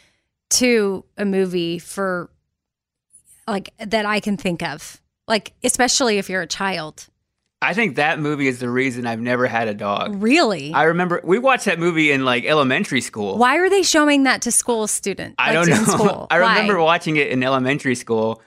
[0.50, 2.30] to a movie for
[3.48, 5.00] like that I can think of.
[5.26, 7.08] Like, especially if you're a child.
[7.62, 10.22] I think that movie is the reason I've never had a dog.
[10.22, 10.74] Really?
[10.74, 13.38] I remember we watched that movie in like elementary school.
[13.38, 15.36] Why are they showing that to school students?
[15.38, 16.26] I don't know.
[16.30, 18.42] I remember watching it in elementary school,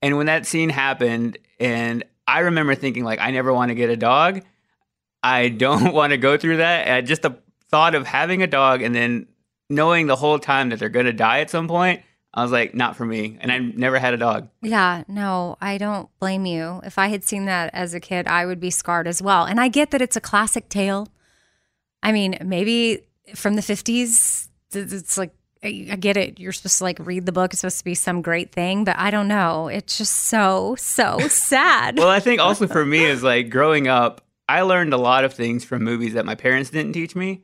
[0.00, 3.90] and when that scene happened, and I remember thinking like, I never want to get
[3.90, 4.42] a dog.
[5.22, 6.86] I don't want to go through that.
[6.86, 7.38] And just the
[7.70, 9.26] thought of having a dog and then
[9.70, 12.02] knowing the whole time that they're going to die at some point,
[12.34, 13.38] I was like, not for me.
[13.40, 14.48] And I never had a dog.
[14.62, 16.80] Yeah, no, I don't blame you.
[16.84, 19.44] If I had seen that as a kid, I would be scarred as well.
[19.44, 21.08] And I get that it's a classic tale.
[22.02, 23.02] I mean, maybe
[23.34, 26.40] from the 50s, it's like, I get it.
[26.40, 27.52] You're supposed to like read the book.
[27.52, 29.68] It's supposed to be some great thing, but I don't know.
[29.68, 31.98] It's just so, so sad.
[31.98, 35.32] well, I think also for me is like growing up, I learned a lot of
[35.32, 37.42] things from movies that my parents didn't teach me.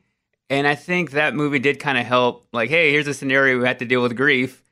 [0.50, 2.46] And I think that movie did kind of help.
[2.52, 4.64] Like, hey, here's a scenario we have to deal with grief.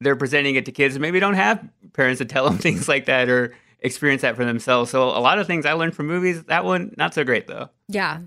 [0.00, 3.06] They're presenting it to kids who maybe don't have parents to tell them things like
[3.06, 4.90] that or experience that for themselves.
[4.90, 6.44] So a lot of things I learned from movies.
[6.44, 7.70] That one, not so great though.
[7.88, 8.20] Yeah.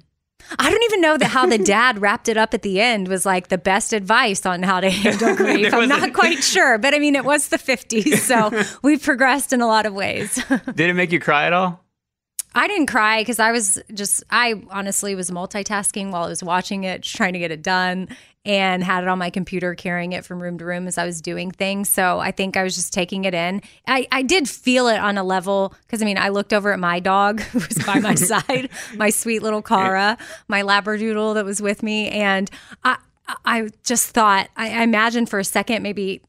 [0.59, 3.25] I don't even know that how the dad wrapped it up at the end was
[3.25, 5.73] like the best advice on how to handle grief.
[5.73, 9.61] I'm not quite sure, but I mean, it was the 50s, so we've progressed in
[9.61, 10.35] a lot of ways.
[10.75, 11.83] Did it make you cry at all?
[12.55, 16.85] I didn't cry because I was just, I honestly was multitasking while I was watching
[16.85, 18.09] it, trying to get it done,
[18.47, 21.19] and had it on my computer, carrying it from room to room as I was
[21.21, 21.89] doing things.
[21.89, 23.61] So I think I was just taking it in.
[23.85, 26.79] I, I did feel it on a level because I mean, I looked over at
[26.79, 31.61] my dog who was by my side, my sweet little Cara, my Labradoodle that was
[31.61, 32.07] with me.
[32.07, 32.49] And
[32.85, 32.97] I,
[33.43, 36.21] I just thought, I, I imagined for a second, maybe,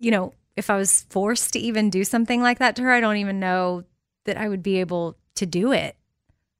[0.00, 3.00] you know, if I was forced to even do something like that to her, I
[3.00, 3.84] don't even know
[4.24, 5.94] that I would be able to do it.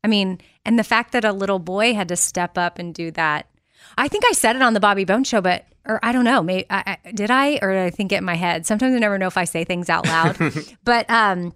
[0.03, 3.11] I mean, and the fact that a little boy had to step up and do
[3.11, 3.50] that.
[3.99, 6.43] I think I said it on the Bobby Bones show, but or I don't know,
[6.43, 8.67] maybe I, I, did I or did I think it in my head?
[8.67, 10.39] Sometimes I never know if I say things out loud.
[10.85, 11.53] but um,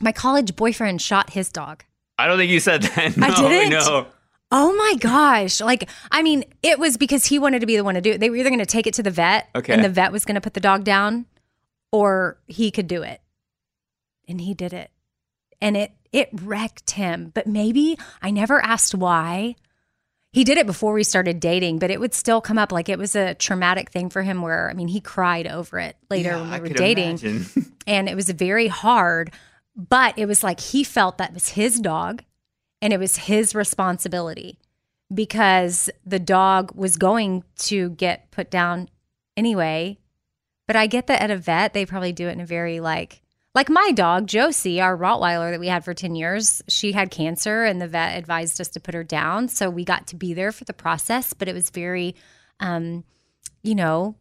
[0.00, 1.84] my college boyfriend shot his dog.
[2.18, 3.16] I don't think you said that.
[3.16, 3.70] No, I didn't?
[3.70, 4.06] No.
[4.52, 5.60] Oh my gosh.
[5.60, 8.20] Like, I mean, it was because he wanted to be the one to do it.
[8.20, 9.72] They were either going to take it to the vet Okay.
[9.72, 11.26] and the vet was going to put the dog down
[11.90, 13.20] or he could do it.
[14.28, 14.90] And he did it.
[15.60, 17.32] And it it wrecked him.
[17.34, 19.56] But maybe I never asked why.
[20.36, 22.98] He did it before we started dating, but it would still come up like it
[22.98, 26.40] was a traumatic thing for him where I mean, he cried over it later Yeah,
[26.42, 27.46] when we I were dating.
[27.86, 29.32] and it was very hard
[29.74, 32.22] but it was like he felt that was his dog
[32.82, 34.58] and it was his responsibility
[35.12, 38.90] because the dog was going to get put down
[39.38, 39.96] anyway.
[40.66, 43.22] But i get that at a vet they probably do it in a very like
[43.56, 47.64] like my dog josie our rottweiler that we had for 10 years she had cancer
[47.64, 50.52] and the vet advised us to put her down so we got to be there
[50.52, 52.14] for the process but it was very
[52.60, 53.02] um
[53.64, 54.14] you know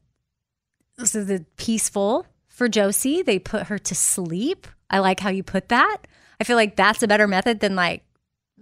[1.04, 3.22] so the peaceful for Josie.
[3.22, 4.66] They put her to sleep.
[4.90, 5.98] I like how you put that.
[6.40, 8.04] I feel like that's a better method than like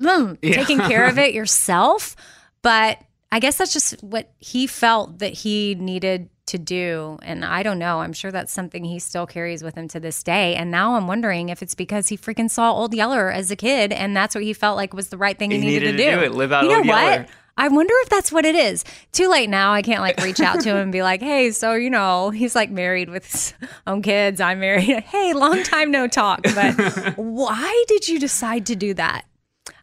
[0.02, 0.56] mm, Yeah.
[0.56, 2.16] taking care of it yourself.
[2.64, 3.00] But
[3.32, 7.20] I guess that's just what he felt that he needed to do.
[7.22, 8.00] And I don't know.
[8.00, 10.56] I'm sure that's something he still carries with him to this day.
[10.56, 13.92] And now I'm wondering if it's because he freaking saw Old Yeller as a kid
[13.92, 16.04] and that's what he felt like was the right thing he, He needed, needed to
[16.06, 16.18] to do.
[16.20, 17.28] do it, live out you know Old what?
[17.56, 18.84] I wonder if that's what it is.
[19.12, 19.74] Too late now.
[19.74, 22.56] I can't like reach out to him and be like, hey, so, you know, he's
[22.56, 23.54] like married with his
[23.86, 24.42] own kids.
[24.42, 25.04] I'm married.
[25.08, 26.42] Hey, long time no talk.
[26.56, 29.26] But why did you decide to do that?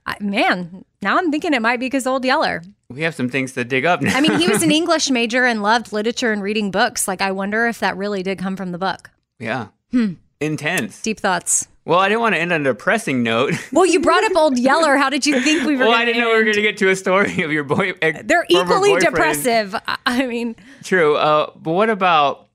[0.04, 2.62] I, man, now I'm thinking it might be because Old Yeller.
[2.90, 4.16] We have some things to dig up now.
[4.16, 7.06] I mean, he was an English major and loved literature and reading books.
[7.08, 9.10] Like, I wonder if that really did come from the book.
[9.38, 9.68] yeah.
[9.92, 10.14] Hmm.
[10.40, 11.02] intense.
[11.02, 11.66] Deep thoughts.
[11.84, 13.54] Well, I didn't want to end on a depressing note.
[13.72, 14.96] Well, you brought up Old Yeller.
[14.96, 15.86] How did you think we were?
[15.86, 17.94] well, I didn't know we were going to get to a story of your boy.
[18.00, 19.14] ex- They're equally boyfriend.
[19.14, 19.74] depressive.
[19.74, 21.16] I- I mean, True.
[21.16, 22.46] Uh, but what about?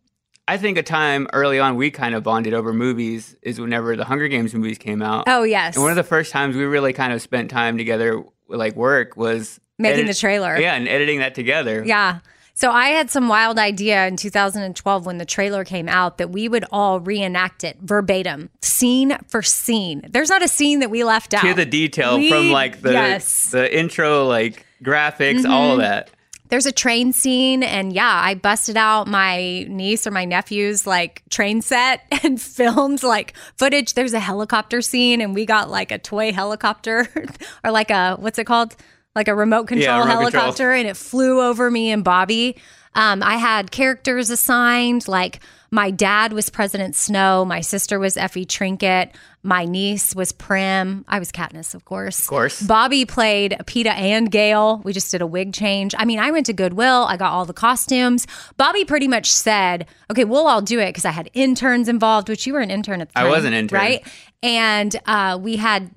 [0.47, 4.05] I think a time early on we kind of bonded over movies is whenever the
[4.05, 5.23] Hunger Games movies came out.
[5.27, 8.23] oh yes, And one of the first times we really kind of spent time together,
[8.47, 10.58] like work, was Making edit- the trailer.
[10.58, 11.84] Yeah, and editing that together.
[11.86, 12.19] Yeah.
[12.58, 16.47] So I had some wild idea in 2012 when the trailer came out that we
[16.47, 20.01] would all reenact it verbatim, scene for scene.
[20.10, 21.41] There's not a scene that we left out.
[21.43, 23.47] To the detail We- from like the yes.
[23.51, 25.73] the intro, like graphics, all Mhm.
[25.73, 26.10] of that.
[26.55, 31.21] There's a train scene, and yeah, I busted out my niece or my nephew's like
[31.29, 33.93] train set and filmed like footage.
[33.93, 37.09] There's a helicopter scene, and we got like a toy helicopter
[37.65, 38.73] or like a what's it called?
[39.15, 40.31] Like a remote control remote control.
[40.31, 42.55] helicopter, and it flew over me and Bobby.
[42.93, 45.41] Um, I had characters assigned, like
[45.75, 51.19] my dad was President Snow, my sister was Effie Trinket, my niece was Prim, I
[51.19, 52.19] was Katniss, of course.
[52.21, 52.61] Of course.
[52.61, 54.81] Bobby played Peeta and Gale.
[54.85, 55.93] We just did a wig change.
[55.97, 57.03] I mean, I went to Goodwill.
[57.03, 58.25] I got all the costumes.
[58.55, 62.47] Bobby pretty much said, "Okay, we'll all do it," because I had interns involved, which
[62.47, 63.25] you were an intern at the time.
[63.25, 63.77] I was an intern.
[63.77, 64.07] right?
[64.41, 65.91] And uh, we had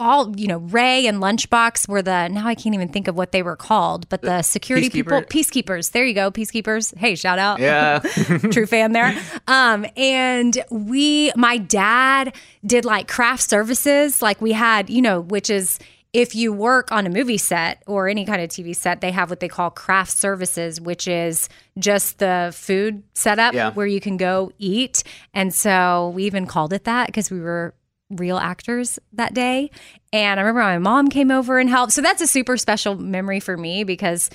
[0.00, 3.32] all you know ray and lunchbox were the now i can't even think of what
[3.32, 7.58] they were called but the security people peacekeepers there you go peacekeepers hey shout out
[7.60, 7.98] Yeah.
[8.50, 9.14] true fan there.
[9.46, 14.22] Um, and we, my dad did like craft services.
[14.22, 15.78] Like we had, you know, which is
[16.12, 19.28] if you work on a movie set or any kind of TV set, they have
[19.30, 23.72] what they call craft services, which is just the food setup Yeah.
[23.72, 25.02] where you can go eat.
[25.34, 27.74] And so we even called it that because we were
[28.10, 29.70] real actors that day.
[30.12, 31.92] And I remember my mom came over and helped.
[31.92, 34.30] So that's a super special memory for me because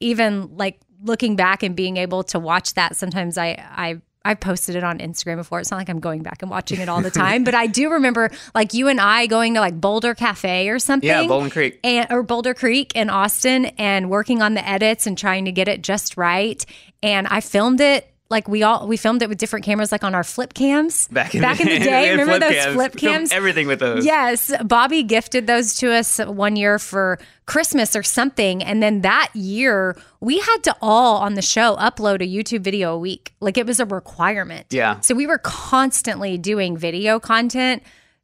[0.00, 4.76] even like looking back and being able to watch that sometimes i i I've posted
[4.76, 5.60] it on Instagram before.
[5.60, 7.90] It's not like I'm going back and watching it all the time, but I do
[7.90, 11.08] remember like you and I going to like Boulder Cafe or something.
[11.08, 11.80] Yeah, Bouldin Creek.
[11.82, 15.68] And, or Bouldin Creek in Austin and working on the edits and trying to get
[15.68, 16.64] it just right.
[17.02, 20.14] And I filmed it like we all we filmed it with different cameras like on
[20.14, 22.10] our flip cams Back in back the, in the day.
[22.16, 22.74] Remember flip those cams.
[22.74, 23.32] flip Filmed cams?
[23.32, 24.04] Everything with those.
[24.04, 28.62] Yes, Bobby gifted those to us one year for Christmas or something.
[28.62, 32.94] And then that year, we had to all on the show upload a YouTube video
[32.94, 33.34] a week.
[33.40, 34.66] Like it was a requirement.
[34.70, 35.00] Yeah.
[35.00, 37.82] So we were constantly doing video content.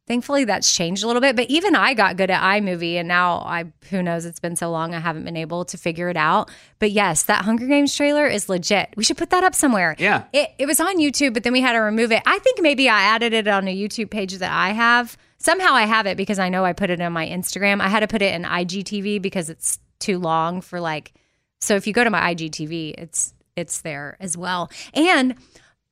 [0.09, 1.35] Thankfully, that's changed a little bit.
[1.35, 4.71] But even I got good at iMovie, and now I, who knows, it's been so
[4.71, 6.49] long, I haven't been able to figure it out.
[6.79, 8.89] But yes, that Hunger Games trailer is legit.
[8.97, 9.95] We should put that up somewhere.
[9.99, 10.23] Yeah.
[10.33, 12.23] It, it was on YouTube, but then we had to remove it.
[12.25, 15.15] I think maybe I added it on a YouTube page that I have.
[15.37, 17.79] Somehow I have it because I know I put it on my Instagram.
[17.79, 21.13] I had to put it in IGTV because it's too long for like.
[21.61, 24.71] So if you go to my IGTV, it's it's there as well.
[24.95, 25.35] And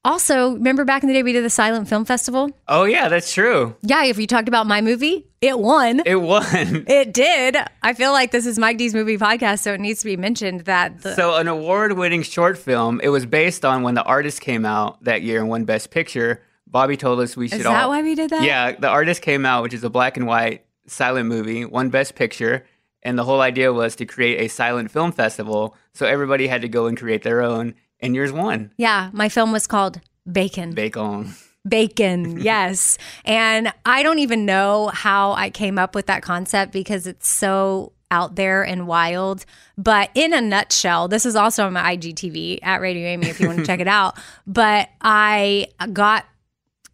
[0.07, 2.49] also, remember back in the day we did the Silent Film Festival?
[2.67, 3.75] Oh yeah, that's true.
[3.81, 6.01] Yeah, if you talked about my movie, it won.
[6.05, 6.45] It won.
[6.87, 7.57] It did.
[7.83, 10.61] I feel like this is Mike D's movie podcast, so it needs to be mentioned
[10.61, 12.99] that the So an award-winning short film.
[13.03, 16.41] It was based on when the artist came out that year and won Best Picture.
[16.65, 17.73] Bobby told us we should Is all.
[17.73, 18.43] that why we did that?
[18.43, 22.15] Yeah, the artist came out, which is a black and white silent movie, won Best
[22.15, 22.65] Picture,
[23.03, 25.75] and the whole idea was to create a silent film festival.
[25.93, 28.71] So everybody had to go and create their own, and yours won.
[28.77, 29.99] Yeah, my film was called
[30.31, 30.73] Bacon.
[30.73, 31.33] Bacon.
[31.67, 32.97] Bacon, yes.
[33.25, 37.91] And I don't even know how I came up with that concept because it's so
[38.10, 39.45] out there and wild.
[39.77, 43.47] But in a nutshell, this is also on my IGTV at Radio Amy if you
[43.47, 44.17] want to check it out.
[44.45, 46.25] But I got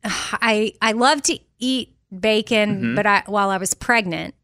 [0.04, 2.96] I I love to eat bacon, Mhm.
[2.96, 4.36] but I while I was pregnant.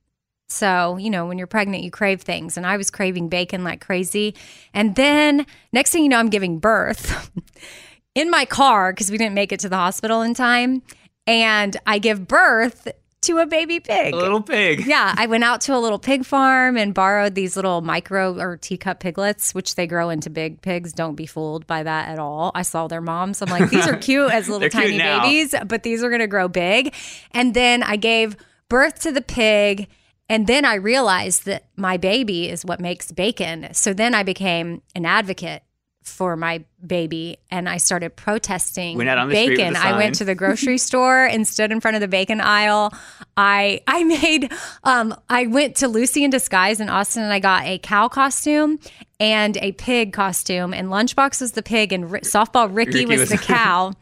[0.50, 2.58] So, you know, when you're pregnant, you crave things.
[2.58, 4.36] And I was craving bacon like crazy.
[4.74, 7.32] And then next thing you know, I'm giving birth
[8.16, 10.82] in my car because we didn't make it to the hospital in time.
[11.28, 12.88] And I give birth
[13.22, 14.14] to a baby pig.
[14.14, 14.86] A little pig.
[14.90, 18.58] Yeah, I went out to a little pig farm and borrowed these little micro or
[18.58, 20.94] teacup piglets, which they grow into big pigs.
[20.94, 22.52] Don't be fooled by that at all.
[22.56, 23.42] I saw their moms.
[23.42, 26.48] I'm like, these are cute as little tiny babies, but these are going to grow
[26.48, 26.96] big.
[27.32, 28.36] And then I gave
[28.68, 29.88] birth to the pig.
[30.30, 33.74] And then I realized that my baby is what makes bacon.
[33.74, 35.64] So then I became an advocate
[36.04, 39.76] for my baby and I started protesting Went out on the bacon.
[39.76, 42.94] I went to the grocery store and stood in front of the bacon aisle.
[43.38, 44.52] I I made
[44.84, 48.80] um I went to Lucy in Disguise in Austin and I got a cow costume
[49.20, 53.20] and a pig costume and Lunchbox was the pig and Ri- softball Ricky, Ricky was,
[53.22, 53.94] was- the cow.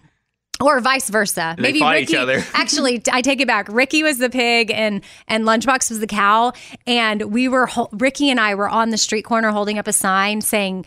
[0.59, 1.53] Or vice versa.
[1.55, 2.17] They Maybe Ricky.
[2.17, 2.43] other.
[2.53, 3.67] actually, I take it back.
[3.69, 6.53] Ricky was the pig, and and Lunchbox was the cow.
[6.87, 10.41] And we were Ricky and I were on the street corner holding up a sign
[10.41, 10.85] saying,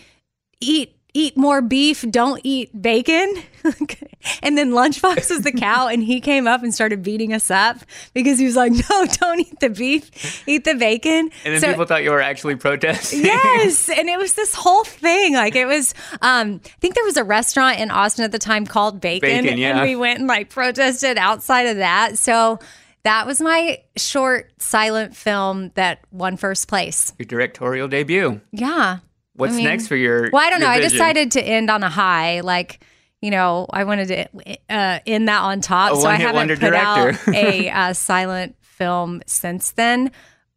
[0.60, 3.34] "Eat eat more beef, don't eat bacon.
[4.42, 7.78] and then Lunchbox was the cow, and he came up and started beating us up
[8.14, 11.30] because he was like, No, don't eat the beef, eat the bacon.
[11.44, 13.24] And then So- people thought you were actually protesting.
[13.24, 17.16] yes and it was this whole thing like it was um i think there was
[17.16, 19.70] a restaurant in austin at the time called bacon, Bacon, yeah.
[19.70, 22.58] and we went and like protested outside of that so
[23.02, 28.40] that was my short silent film that won first place Your directorial debut.
[28.52, 28.98] yeah
[29.40, 30.30] What's I mean- next for your?
[30.32, 32.84] well i don't know i decided to end on a high like
[33.20, 34.28] you know i wanted to
[34.70, 37.32] uh, end that on top so i haven't wonder put out director.
[37.34, 40.10] a uh, silent film since then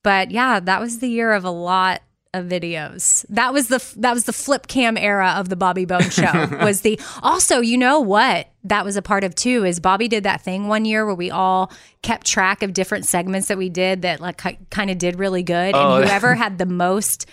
[0.04, 2.02] but yeah that was the year of a lot
[2.34, 6.02] of videos that was the that was the flip cam era of the bobby bone
[6.10, 10.08] show was the also you know what that was a part of too is bobby
[10.08, 11.72] did that thing one year where we all
[12.02, 15.76] kept track of different segments that we did that like kind of did really good
[15.76, 15.98] Oh.
[15.98, 17.28] and whoever had the most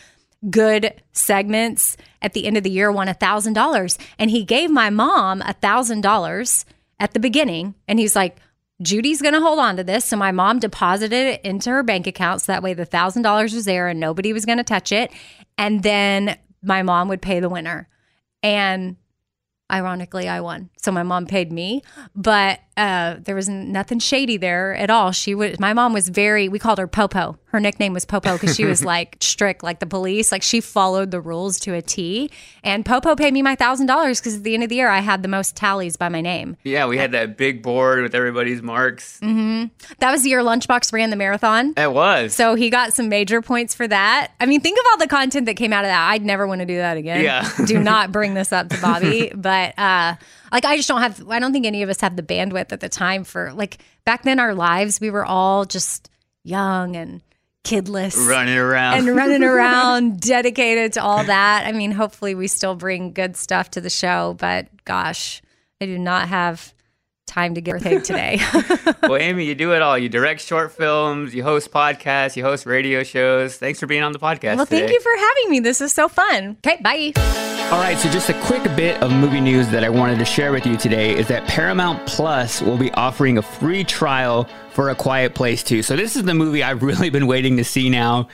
[0.49, 3.99] good segments at the end of the year won a thousand dollars.
[4.18, 6.64] And he gave my mom a thousand dollars
[6.99, 7.74] at the beginning.
[7.86, 8.36] And he's like
[8.82, 10.05] judy's going to hold on to this.
[10.05, 13.55] So my mom deposited it into her bank account so that way the thousand dollars
[13.55, 15.12] was there and nobody was going to touch it.
[15.59, 17.88] And then my mom would pay the winner.
[18.43, 18.97] And
[19.70, 20.70] ironically i won.
[20.78, 21.82] So my mom paid me.
[22.14, 26.49] But uh, there was nothing shady there at all she was my mom was very
[26.49, 29.87] we called her popo her nickname was popo because she was like strict like the
[29.87, 32.31] police like she followed the rules to a t
[32.64, 35.01] and popo paid me my thousand dollars because at the end of the year i
[35.01, 38.62] had the most tallies by my name Yeah, we had that big board with everybody's
[38.62, 39.18] marks.
[39.20, 39.64] hmm
[39.99, 42.33] that was the year lunchbox ran the marathon It was.
[42.35, 44.33] so he got some major points for that.
[44.41, 46.09] I mean, think of all the content that came out of that.
[46.11, 47.22] I'd never want to do that again.
[47.24, 47.49] Yeah.
[47.66, 49.33] do not bring this up to Bobby.
[49.35, 50.14] but uh
[50.53, 52.80] like I just don't have I don't think any of us have the bandwidth at
[52.80, 56.11] the time for like back then our lives, we were all just
[56.42, 57.20] young and
[57.64, 58.16] kidless.
[58.26, 61.66] running around And running around, dedicated to all that.
[61.66, 65.42] I mean, hopefully we still bring good stuff to the show, but gosh,
[65.80, 66.72] I do not have
[67.31, 68.41] time to get everything today.
[69.03, 69.97] well, Amy, you do it all.
[69.97, 73.57] You direct short films, you host podcasts, you host radio shows.
[73.57, 74.57] Thanks for being on the podcast.
[74.57, 74.95] well, thank today.
[74.95, 75.61] you for having me.
[75.61, 76.57] This is so fun.
[76.66, 77.12] Okay, bye.
[77.70, 80.51] All right, so just a quick bit of movie news that I wanted to share
[80.51, 84.95] with you today is that Paramount Plus will be offering a free trial for A
[84.95, 85.83] Quiet Place 2.
[85.83, 88.28] So this is the movie I've really been waiting to see now.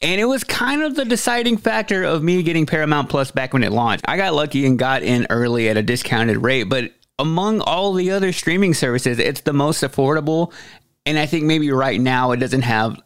[0.00, 3.64] And it was kind of the deciding factor of me getting Paramount Plus back when
[3.64, 4.04] it launched.
[4.06, 8.10] I got lucky and got in early at a discounted rate, but among all the
[8.10, 10.52] other streaming services, it's the most affordable.
[11.06, 13.00] And I think maybe right now it doesn't have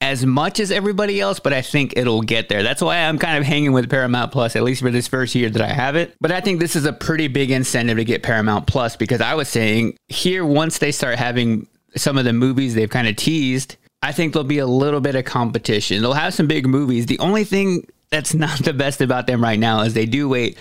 [0.00, 2.62] as much as everybody else, but I think it'll get there.
[2.62, 5.50] That's why I'm kind of hanging with Paramount Plus, at least for this first year
[5.50, 6.14] that I have it.
[6.20, 9.34] But I think this is a pretty big incentive to get Paramount Plus because I
[9.34, 11.66] was saying here, once they start having
[11.96, 15.16] some of the movies they've kind of teased, I think there'll be a little bit
[15.16, 16.00] of competition.
[16.00, 17.06] They'll have some big movies.
[17.06, 20.56] The only thing that's not the best about them right now is they do wait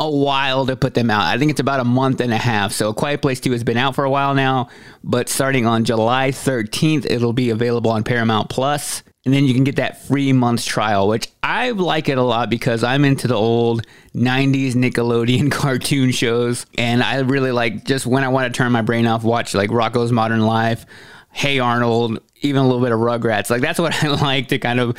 [0.00, 1.22] a while to put them out.
[1.22, 2.72] I think it's about a month and a half.
[2.72, 4.68] So Quiet Place 2 has been out for a while now,
[5.02, 9.02] but starting on July 13th, it'll be available on Paramount Plus.
[9.24, 12.48] And then you can get that free month's trial, which I like it a lot
[12.48, 13.84] because I'm into the old
[14.14, 16.64] 90s Nickelodeon cartoon shows.
[16.78, 19.70] And I really like just when I want to turn my brain off, watch like
[19.70, 20.86] Rocko's Modern Life,
[21.32, 23.50] Hey Arnold, even a little bit of Rugrats.
[23.50, 24.96] Like that's what I like to kind of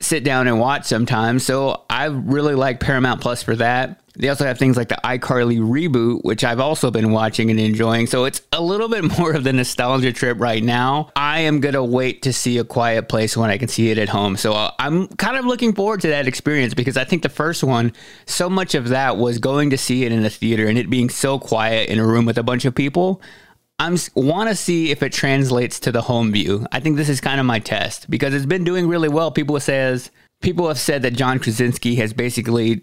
[0.00, 1.44] sit down and watch sometimes.
[1.44, 4.00] So I really like Paramount Plus for that.
[4.18, 8.08] They also have things like the iCarly reboot, which I've also been watching and enjoying.
[8.08, 11.10] So it's a little bit more of the nostalgia trip right now.
[11.14, 13.98] I am going to wait to see A Quiet Place when I can see it
[13.98, 14.36] at home.
[14.36, 17.62] So uh, I'm kind of looking forward to that experience because I think the first
[17.62, 17.92] one,
[18.26, 21.10] so much of that was going to see it in the theater and it being
[21.10, 23.22] so quiet in a room with a bunch of people.
[23.78, 26.66] I'm want to see if it translates to the home view.
[26.72, 29.30] I think this is kind of my test because it's been doing really well.
[29.30, 30.10] People says
[30.40, 32.82] people have said that John Krasinski has basically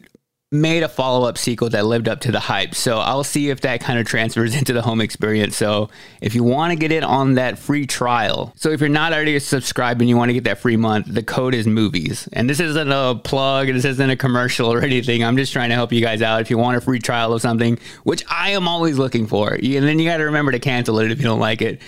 [0.51, 2.75] made a follow-up sequel that lived up to the hype.
[2.75, 5.57] So I'll see if that kind of transfers into the home experience.
[5.57, 5.89] So
[6.21, 9.37] if you want to get in on that free trial, so if you're not already
[9.39, 12.29] subscribed and you want to get that free month, the code is movies.
[12.33, 15.23] And this isn't a plug, this isn't a commercial or anything.
[15.23, 16.41] I'm just trying to help you guys out.
[16.41, 19.63] If you want a free trial of something, which I am always looking for, and
[19.63, 21.81] then you got to remember to cancel it if you don't like it.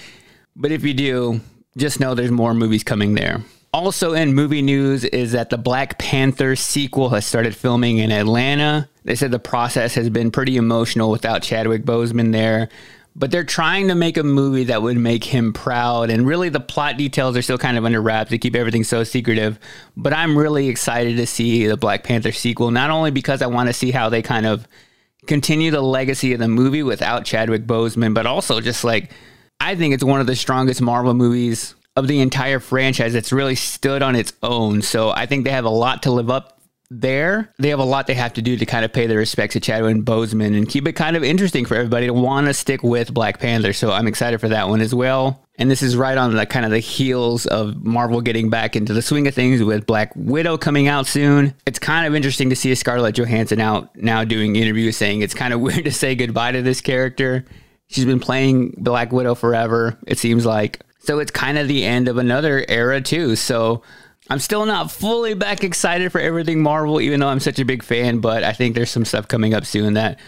[0.55, 1.41] But if you do,
[1.77, 3.43] just know there's more movies coming there.
[3.73, 8.89] Also, in movie news, is that the Black Panther sequel has started filming in Atlanta.
[9.03, 12.69] They said the process has been pretty emotional without Chadwick Boseman there,
[13.15, 16.09] but they're trying to make a movie that would make him proud.
[16.09, 19.03] And really, the plot details are still kind of under wraps to keep everything so
[19.03, 19.59] secretive.
[19.97, 23.67] But I'm really excited to see the Black Panther sequel, not only because I want
[23.67, 24.67] to see how they kind of
[25.25, 29.11] continue the legacy of the movie without Chadwick Boseman, but also just like
[29.59, 33.13] I think it's one of the strongest Marvel movies of the entire franchise.
[33.13, 34.83] that's really stood on its own.
[34.83, 37.51] So I think they have a lot to live up there.
[37.57, 39.59] They have a lot they have to do to kind of pay their respects to
[39.59, 43.11] Chadwick Boseman and keep it kind of interesting for everybody to want to stick with
[43.11, 43.73] Black Panther.
[43.73, 45.43] So I'm excited for that one as well.
[45.57, 48.93] And this is right on the kind of the heels of Marvel getting back into
[48.93, 51.55] the swing of things with Black Widow coming out soon.
[51.65, 55.51] It's kind of interesting to see Scarlett Johansson out now doing interviews saying it's kind
[55.51, 57.43] of weird to say goodbye to this character.
[57.87, 60.81] She's been playing Black Widow forever, it seems like.
[61.07, 63.37] So it's kind of the end of another era too.
[63.37, 63.81] So
[64.29, 67.81] I'm still not fully back excited for everything Marvel, even though I'm such a big
[67.81, 70.19] fan, but I think there's some stuff coming up soon that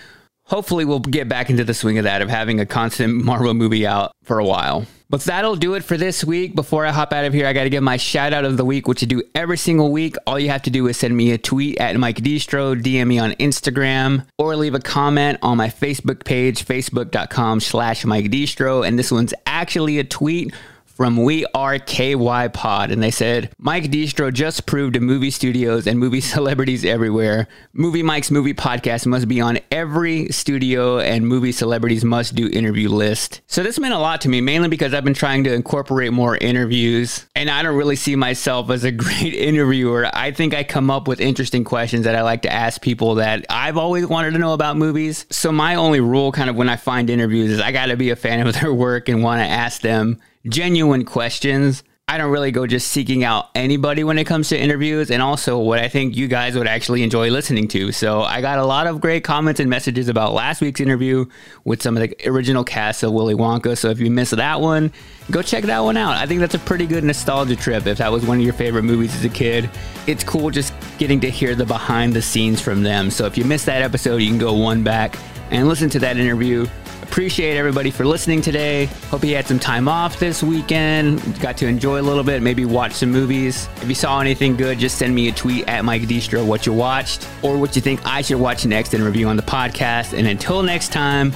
[0.50, 3.88] hopefully we'll get back into the swing of that, of having a constant Marvel movie
[3.88, 4.86] out for a while.
[5.12, 6.54] But that'll do it for this week.
[6.54, 8.66] Before I hop out of here, I got to give my shout out of the
[8.66, 10.16] week, which I do every single week.
[10.28, 13.18] All you have to do is send me a tweet at Mike Deestro, DM me
[13.18, 18.88] on Instagram, or leave a comment on my Facebook page, facebook.com slash Mike Deestro.
[18.88, 20.54] And this one's actually a tweet
[21.00, 25.88] from We Are KY Pod, and they said Mike Deestro just proved to movie studios
[25.88, 27.48] and movie celebrities everywhere.
[27.72, 32.90] Movie Mike's movie podcast must be on every studio, and movie celebrities must do interview
[32.90, 33.40] list.
[33.48, 36.36] So this meant a lot to me, mainly because I've been trying to incorporate more
[36.36, 40.10] interviews, and I don't really see myself as a great interviewer.
[40.14, 43.46] I think I come up with interesting questions that I like to ask people that
[43.50, 45.26] I've always wanted to know about movies.
[45.30, 48.10] So my only rule, kind of when I find interviews, is I got to be
[48.10, 51.84] a fan of their work and want to ask them genuine questions.
[52.08, 55.60] I don't really go just seeking out anybody when it comes to interviews and also
[55.60, 57.92] what I think you guys would actually enjoy listening to.
[57.92, 61.26] So I got a lot of great comments and messages about last week's interview
[61.66, 63.78] with some of the original cast of Willy Wonka.
[63.78, 64.92] So if you missed that one,
[65.30, 66.18] go check that one out.
[66.18, 68.84] I think that's a pretty good nostalgia trip if that was one of your favorite
[68.84, 69.70] movies as a kid.
[70.08, 73.12] It's cool just getting to hear the behind the scenes from them.
[73.12, 75.16] So if you missed that episode, you can go one back
[75.52, 76.66] and listen to that interview.
[77.10, 78.86] Appreciate everybody for listening today.
[79.10, 81.42] Hope you had some time off this weekend.
[81.42, 83.68] Got to enjoy a little bit, maybe watch some movies.
[83.78, 86.72] If you saw anything good, just send me a tweet at Mike Deestro what you
[86.72, 90.16] watched or what you think I should watch next and review on the podcast.
[90.16, 91.34] And until next time,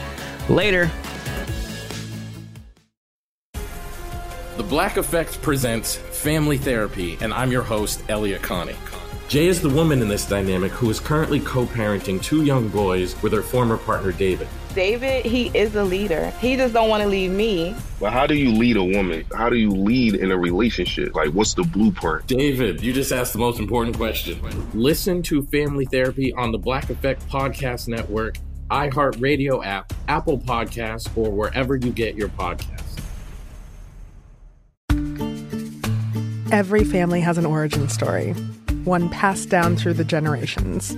[0.48, 0.92] later.
[4.56, 8.76] The Black Effect presents Family Therapy, and I'm your host, Elliott Connie.
[9.28, 13.20] Jay is the woman in this dynamic who is currently co parenting two young boys
[13.24, 14.48] with her former partner, David.
[14.74, 16.32] David, he is a leader.
[16.40, 17.76] He just don't want to leave me.
[18.00, 19.24] But how do you lead a woman?
[19.36, 21.14] How do you lead in a relationship?
[21.14, 22.26] Like, what's the blueprint?
[22.28, 24.40] David, you just asked the most important question.
[24.74, 28.38] Listen to Family Therapy on the Black Effect Podcast Network,
[28.72, 33.00] iHeartRadio app, Apple Podcasts, or wherever you get your podcasts.
[36.52, 38.34] Every family has an origin story,
[38.84, 40.98] one passed down through the generations.